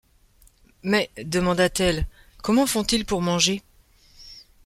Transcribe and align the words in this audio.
Mais, 0.81 1.11
demanda-t-elle, 1.17 2.07
comment 2.41 2.65
font-ils 2.65 3.05
pour 3.05 3.21
manger? 3.21 3.61